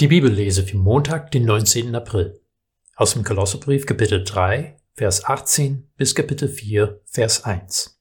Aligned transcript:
Die 0.00 0.08
Bibellese 0.08 0.64
für 0.64 0.78
Montag, 0.78 1.30
den 1.30 1.44
19. 1.44 1.94
April. 1.94 2.40
Aus 2.96 3.12
dem 3.12 3.22
Kolosserbrief 3.22 3.86
Kapitel 3.86 4.24
3, 4.24 4.78
Vers 4.94 5.24
18 5.26 5.90
bis 5.96 6.14
Kapitel 6.14 6.48
4, 6.48 7.02
Vers 7.04 7.44
1. 7.44 8.00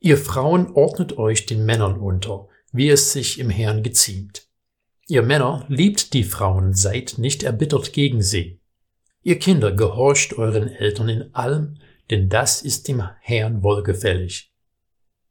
Ihr 0.00 0.18
Frauen 0.18 0.72
ordnet 0.72 1.16
euch 1.16 1.46
den 1.46 1.64
Männern 1.64 1.98
unter, 1.98 2.48
wie 2.72 2.90
es 2.90 3.12
sich 3.12 3.38
im 3.38 3.50
Herrn 3.50 3.82
geziemt. 3.84 4.48
Ihr 5.06 5.22
Männer 5.22 5.64
liebt 5.68 6.12
die 6.12 6.24
Frauen, 6.24 6.74
seid 6.74 7.14
nicht 7.16 7.44
erbittert 7.44 7.92
gegen 7.92 8.20
sie. 8.20 8.60
Ihr 9.22 9.38
Kinder 9.38 9.72
gehorcht 9.72 10.34
euren 10.34 10.68
Eltern 10.68 11.08
in 11.08 11.34
allem, 11.34 11.78
denn 12.10 12.28
das 12.28 12.62
ist 12.62 12.88
dem 12.88 13.08
Herrn 13.20 13.62
wohlgefällig. 13.62 14.52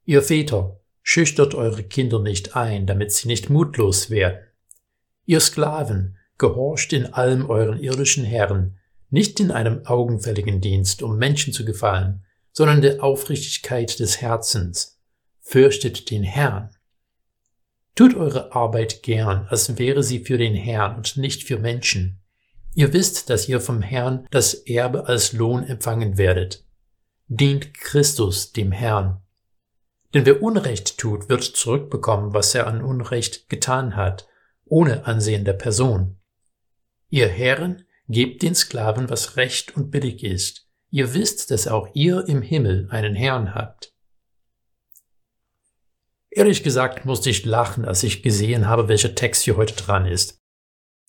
Ihr 0.06 0.24
Väter, 0.24 0.80
schüchtert 1.04 1.54
eure 1.54 1.84
Kinder 1.84 2.20
nicht 2.20 2.56
ein, 2.56 2.88
damit 2.88 3.12
sie 3.12 3.28
nicht 3.28 3.50
mutlos 3.50 4.10
werden 4.10 4.49
Ihr 5.30 5.42
Sklaven, 5.42 6.18
gehorcht 6.40 6.92
in 6.92 7.14
allem 7.14 7.52
euren 7.52 7.80
irdischen 7.80 8.24
Herren, 8.24 8.80
nicht 9.12 9.40
in 9.40 9.52
einem 9.52 9.86
augenfälligen 9.86 10.60
Dienst, 10.60 11.04
um 11.04 11.20
Menschen 11.20 11.54
zu 11.54 11.66
gefallen, 11.66 12.26
sondern 12.52 12.82
der 12.82 13.04
Aufrichtigkeit 13.04 14.00
des 14.00 14.22
Herzens. 14.22 15.00
Fürchtet 15.40 16.10
den 16.10 16.24
Herrn. 16.24 16.72
Tut 17.94 18.16
eure 18.16 18.56
Arbeit 18.56 19.04
gern, 19.04 19.46
als 19.52 19.78
wäre 19.78 20.02
sie 20.02 20.22
für 20.22 20.40
den 20.40 20.56
Herrn 20.56 20.96
und 20.96 21.16
nicht 21.16 21.44
für 21.44 21.60
Menschen. 21.60 22.24
Ihr 22.74 22.92
wisst, 22.92 23.30
dass 23.30 23.48
ihr 23.48 23.62
vom 23.62 23.84
Herrn 23.84 24.26
das 24.32 24.56
Erbe 24.56 25.06
als 25.06 25.34
Lohn 25.34 25.64
empfangen 25.64 26.18
werdet. 26.18 26.66
Dient 27.28 27.76
Christus 27.76 28.52
dem 28.52 28.72
Herrn. 28.72 29.22
Denn 30.16 30.26
wer 30.26 30.42
Unrecht 30.42 30.98
tut, 30.98 31.30
wird 31.30 31.44
zurückbekommen, 31.44 32.34
was 32.34 32.56
er 32.56 32.66
an 32.66 32.82
Unrecht 32.82 33.48
getan 33.48 33.96
hat, 33.96 34.28
ohne 34.70 35.06
Ansehen 35.06 35.46
der 35.46 35.54
Person. 35.54 36.20
Ihr 37.10 37.28
Herren, 37.28 37.86
gebt 38.08 38.42
den 38.42 38.56
Sklaven, 38.56 39.10
was 39.10 39.38
recht 39.38 39.76
und 39.76 39.92
billig 39.92 40.24
ist. 40.24 40.68
Ihr 40.90 41.14
wisst, 41.14 41.52
dass 41.52 41.68
auch 41.68 41.90
ihr 41.94 42.28
im 42.28 42.42
Himmel 42.42 42.88
einen 42.90 43.16
Herrn 43.16 43.54
habt. 43.54 43.94
Ehrlich 46.32 46.64
gesagt 46.64 47.06
musste 47.06 47.30
ich 47.30 47.46
lachen, 47.46 47.86
als 47.86 48.04
ich 48.04 48.24
gesehen 48.24 48.68
habe, 48.68 48.88
welcher 48.88 49.16
Text 49.16 49.44
hier 49.44 49.58
heute 49.58 49.76
dran 49.76 50.06
ist. 50.06 50.40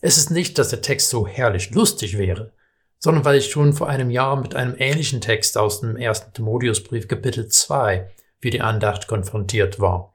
Es 0.00 0.16
ist 0.16 0.30
nicht, 0.30 0.58
dass 0.58 0.70
der 0.70 0.80
Text 0.80 1.10
so 1.10 1.26
herrlich 1.26 1.70
lustig 1.70 2.16
wäre, 2.16 2.54
sondern 2.98 3.24
weil 3.24 3.36
ich 3.36 3.50
schon 3.50 3.74
vor 3.74 3.88
einem 3.88 4.10
Jahr 4.10 4.40
mit 4.40 4.54
einem 4.54 4.74
ähnlichen 4.78 5.20
Text 5.20 5.58
aus 5.58 5.80
dem 5.80 5.96
ersten 5.96 6.32
Timotheusbrief 6.32 7.06
Kapitel 7.06 7.48
2 7.48 8.10
für 8.40 8.50
die 8.50 8.62
Andacht 8.62 9.08
konfrontiert 9.08 9.78
war. 9.78 10.09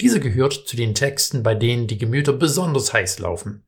Diese 0.00 0.20
gehört 0.20 0.52
zu 0.52 0.76
den 0.76 0.94
Texten, 0.94 1.42
bei 1.42 1.54
denen 1.54 1.86
die 1.86 1.98
Gemüter 1.98 2.32
besonders 2.32 2.92
heiß 2.92 3.18
laufen. 3.18 3.64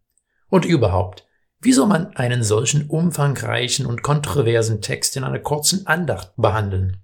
Und 0.49 0.65
überhaupt, 0.65 1.27
wie 1.61 1.73
soll 1.73 1.87
man 1.87 2.15
einen 2.17 2.45
solchen 2.45 2.87
umfangreichen 2.87 3.87
und 3.87 4.03
kontroversen 4.03 4.81
Text 4.81 5.17
in 5.17 5.25
einer 5.25 5.41
kurzen 5.41 5.87
Andacht 5.87 6.33
behandeln? 6.37 6.99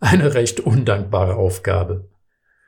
Eine 0.00 0.34
recht 0.34 0.60
undankbare 0.60 1.36
Aufgabe. 1.36 2.10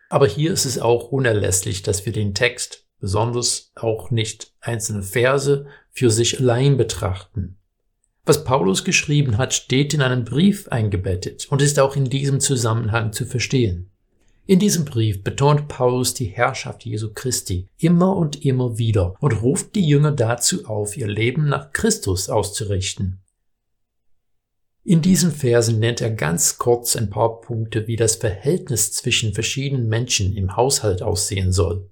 Aber 0.08 0.26
hier 0.26 0.52
ist 0.52 0.64
es 0.64 0.78
auch 0.78 1.10
unerlässlich, 1.10 1.82
dass 1.82 2.06
wir 2.06 2.12
den 2.12 2.32
Text, 2.32 2.86
besonders 3.00 3.72
auch 3.74 4.10
nicht 4.10 4.54
einzelne 4.60 5.02
Verse, 5.02 5.66
für 5.90 6.10
sich 6.10 6.38
allein 6.40 6.76
betrachten. 6.76 7.58
Was 8.24 8.44
Paulus 8.44 8.84
geschrieben 8.84 9.38
hat, 9.38 9.52
steht 9.52 9.92
in 9.92 10.02
einem 10.02 10.24
Brief 10.24 10.68
eingebettet 10.68 11.46
und 11.50 11.60
ist 11.60 11.78
auch 11.78 11.96
in 11.96 12.06
diesem 12.06 12.40
Zusammenhang 12.40 13.12
zu 13.12 13.26
verstehen. 13.26 13.90
In 14.48 14.60
diesem 14.60 14.84
Brief 14.84 15.24
betont 15.24 15.66
Paulus 15.66 16.14
die 16.14 16.26
Herrschaft 16.26 16.84
Jesu 16.84 17.12
Christi 17.12 17.68
immer 17.78 18.16
und 18.16 18.44
immer 18.44 18.78
wieder 18.78 19.16
und 19.18 19.42
ruft 19.42 19.74
die 19.74 19.84
Jünger 19.84 20.12
dazu 20.12 20.66
auf, 20.66 20.96
ihr 20.96 21.08
Leben 21.08 21.48
nach 21.48 21.72
Christus 21.72 22.30
auszurichten. 22.30 23.24
In 24.84 25.02
diesen 25.02 25.32
Versen 25.32 25.80
nennt 25.80 26.00
er 26.00 26.12
ganz 26.12 26.58
kurz 26.58 26.94
ein 26.94 27.10
paar 27.10 27.40
Punkte, 27.40 27.88
wie 27.88 27.96
das 27.96 28.14
Verhältnis 28.14 28.92
zwischen 28.92 29.34
verschiedenen 29.34 29.88
Menschen 29.88 30.36
im 30.36 30.54
Haushalt 30.54 31.02
aussehen 31.02 31.50
soll. 31.50 31.90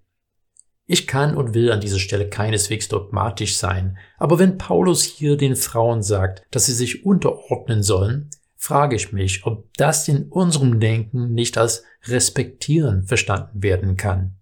Ich 0.86 1.08
kann 1.08 1.36
und 1.36 1.54
will 1.54 1.72
an 1.72 1.80
dieser 1.80 1.98
Stelle 1.98 2.28
keineswegs 2.28 2.86
dogmatisch 2.86 3.56
sein, 3.56 3.98
aber 4.16 4.38
wenn 4.38 4.58
Paulus 4.58 5.02
hier 5.02 5.36
den 5.36 5.56
Frauen 5.56 6.04
sagt, 6.04 6.44
dass 6.52 6.66
sie 6.66 6.74
sich 6.74 7.04
unterordnen 7.04 7.82
sollen, 7.82 8.30
frage 8.64 8.96
ich 8.96 9.12
mich, 9.12 9.44
ob 9.44 9.70
das 9.74 10.08
in 10.08 10.30
unserem 10.30 10.80
Denken 10.80 11.34
nicht 11.34 11.58
als 11.58 11.84
respektieren 12.06 13.02
verstanden 13.02 13.62
werden 13.62 13.98
kann. 13.98 14.36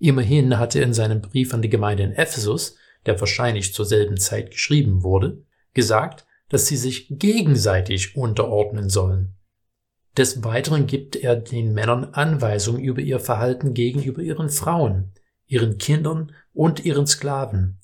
Immerhin 0.00 0.58
hat 0.58 0.74
er 0.74 0.82
in 0.82 0.92
seinem 0.92 1.20
Brief 1.20 1.54
an 1.54 1.62
die 1.62 1.68
Gemeinde 1.68 2.02
in 2.02 2.12
Ephesus, 2.12 2.76
der 3.06 3.20
wahrscheinlich 3.20 3.72
zur 3.72 3.84
selben 3.84 4.16
Zeit 4.16 4.50
geschrieben 4.50 5.04
wurde, 5.04 5.44
gesagt, 5.74 6.26
dass 6.48 6.66
sie 6.66 6.76
sich 6.76 7.06
gegenseitig 7.08 8.16
unterordnen 8.16 8.88
sollen. 8.88 9.36
Des 10.16 10.42
Weiteren 10.42 10.88
gibt 10.88 11.14
er 11.14 11.36
den 11.36 11.72
Männern 11.72 12.04
Anweisungen 12.04 12.82
über 12.82 13.00
ihr 13.00 13.20
Verhalten 13.20 13.74
gegenüber 13.74 14.22
ihren 14.22 14.48
Frauen, 14.48 15.12
ihren 15.46 15.78
Kindern 15.78 16.32
und 16.52 16.84
ihren 16.84 17.06
Sklaven. 17.06 17.78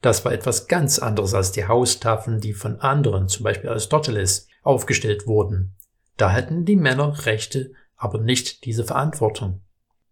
Das 0.00 0.24
war 0.24 0.32
etwas 0.32 0.68
ganz 0.68 0.98
anderes 0.98 1.34
als 1.34 1.52
die 1.52 1.66
Haustafeln, 1.66 2.40
die 2.40 2.54
von 2.54 2.80
anderen, 2.80 3.28
zum 3.28 3.44
Beispiel 3.44 3.68
Aristoteles, 3.68 4.48
aufgestellt 4.66 5.26
wurden. 5.26 5.74
Da 6.16 6.30
hätten 6.30 6.64
die 6.64 6.76
Männer 6.76 7.26
Rechte, 7.26 7.72
aber 7.96 8.20
nicht 8.20 8.64
diese 8.64 8.84
Verantwortung. 8.84 9.60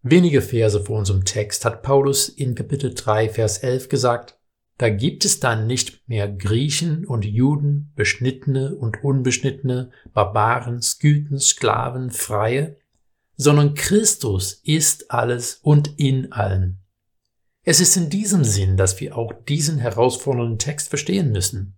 Wenige 0.01 0.41
Verse 0.41 0.83
vor 0.83 0.99
unserem 0.99 1.25
Text 1.25 1.65
hat 1.65 1.81
Paulus 1.81 2.29
in 2.29 2.53
Kapitel 2.55 2.93
3, 2.93 3.29
Vers 3.29 3.59
11 3.59 3.89
gesagt, 3.89 4.37
da 4.77 4.89
gibt 4.89 5.23
es 5.23 5.39
dann 5.39 5.67
nicht 5.67 6.07
mehr 6.07 6.27
Griechen 6.27 7.05
und 7.05 7.25
Juden, 7.25 7.91
Beschnittene 7.95 8.75
und 8.75 9.03
Unbeschnittene, 9.03 9.91
Barbaren, 10.13 10.81
Sküten, 10.81 11.39
Sklaven, 11.39 12.11
Freie, 12.11 12.75
sondern 13.37 13.73
Christus 13.73 14.61
ist 14.63 15.11
alles 15.11 15.59
und 15.61 15.97
in 15.97 16.31
allen. 16.31 16.79
Es 17.63 17.79
ist 17.79 17.97
in 17.97 18.09
diesem 18.09 18.43
Sinn, 18.43 18.77
dass 18.77 18.99
wir 18.99 19.17
auch 19.17 19.33
diesen 19.47 19.79
herausfordernden 19.79 20.59
Text 20.59 20.89
verstehen 20.89 21.31
müssen. 21.31 21.75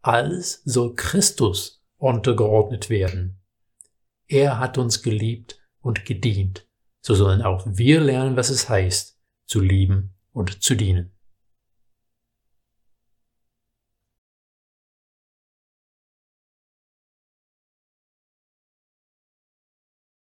Alles 0.00 0.62
soll 0.64 0.94
Christus 0.94 1.77
untergeordnet 1.98 2.88
werden. 2.88 3.40
Er 4.26 4.58
hat 4.58 4.78
uns 4.78 5.02
geliebt 5.02 5.60
und 5.80 6.04
gedient. 6.04 6.66
So 7.00 7.14
sollen 7.14 7.42
auch 7.42 7.64
wir 7.66 8.00
lernen, 8.00 8.36
was 8.36 8.50
es 8.50 8.68
heißt, 8.68 9.18
zu 9.46 9.60
lieben 9.60 10.14
und 10.32 10.62
zu 10.62 10.74
dienen. 10.74 11.12